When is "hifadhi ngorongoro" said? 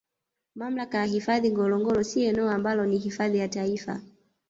1.05-2.03